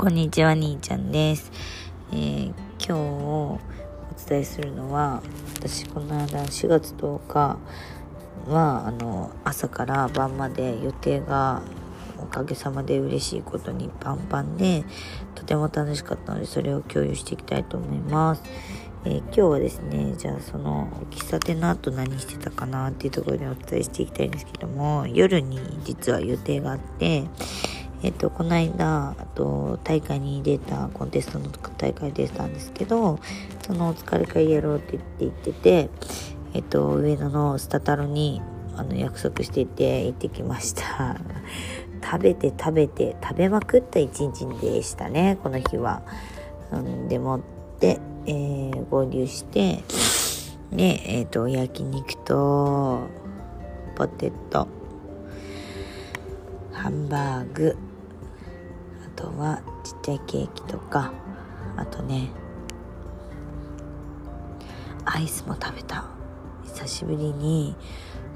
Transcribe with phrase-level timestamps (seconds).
[0.00, 1.52] こんにちは、兄ちゃんです。
[2.10, 3.58] えー今日お
[4.26, 5.22] 伝えするのは、
[5.56, 7.58] 私この間4月10日
[8.48, 11.60] は、あの、朝から晩まで予定が
[12.18, 14.84] おかげさまで嬉しいことにパンパンで、
[15.34, 18.42] とても楽しかったので、それを共有していきたいと思います。
[19.04, 27.26] えー今日はですね、じゃあその喫茶店の後何してたかなっていうところでお伝えしていきたいんですけども、夜に実は予定があって、
[28.02, 33.18] えっと、この間、あと、大会に出た、コンテストの大会出たんですけど、
[33.62, 35.90] そのお疲れ会やろうって言って言ってて、
[36.54, 38.40] えっと、上野のスタタロに、
[38.76, 41.16] あの、約束していて行ってきました。
[42.02, 46.02] 食べて食べて、食べまくった一日でしたね、この日は。
[46.72, 47.40] うん、でもっ
[47.78, 49.82] て、えー合流して、
[50.72, 53.00] で、えっ、と、焼肉と、
[53.94, 54.66] ポテト、
[56.72, 57.76] ハンバーグ、
[59.20, 61.12] とはちっちゃいケーキとか、
[61.76, 62.30] あとね、
[65.04, 66.06] アイスも食べた。
[66.64, 67.76] 久しぶりに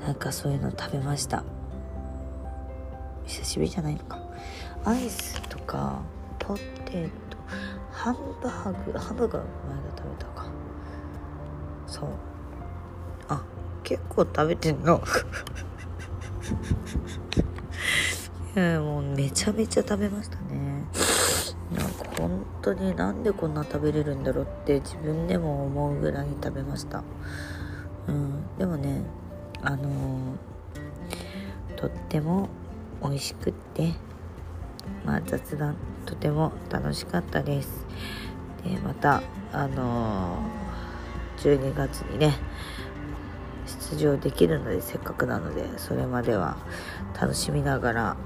[0.00, 1.42] なんかそういうの食べました。
[3.26, 4.18] 久しぶりじゃないのか。
[4.84, 6.02] アイスとか、
[6.38, 7.38] ポテト、
[7.90, 10.46] ハンバーグ、ハンバーグは前が食べたか。
[11.86, 12.08] そう。
[13.28, 13.42] あ、
[13.82, 15.02] 結構食べてんの。
[18.56, 20.63] いやもうめちゃめちゃ食べましたね
[21.72, 27.02] なんか本当になんでこんな食べれるんだろうって自分でも思うぐらい食べました。
[28.08, 29.02] うんでもね
[29.62, 32.48] あのーとっても
[33.02, 33.94] 美味しくって
[35.04, 37.86] まあ雑談とても楽しかったです。
[38.62, 40.64] でまたあのー
[41.44, 42.38] 12月にね
[43.90, 46.56] 出場できるのでせっかくなのでそれまでは
[47.20, 48.16] 楽しみながら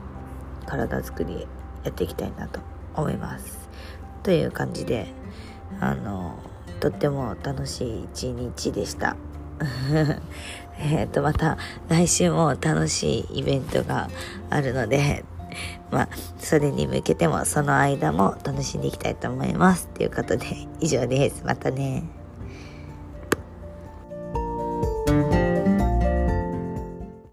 [0.67, 1.47] 体作り
[1.84, 2.77] やっていきたいなと。
[2.94, 3.69] 思います。
[4.22, 5.06] という感じで
[5.81, 6.39] あの
[6.81, 9.17] とっても楽しい一日でした。
[10.79, 11.58] えっとまた
[11.89, 14.08] 来週も楽しいイベントが
[14.51, 15.24] あるので
[15.90, 16.08] まあ
[16.39, 19.89] それに向けてもその間も楽しんでいきたいと思います。
[19.89, 20.46] ということで
[20.80, 21.42] 以上です。
[21.45, 22.17] またね。